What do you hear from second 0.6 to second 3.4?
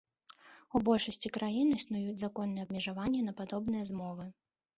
У большасці краін існуюць законныя абмежаванне на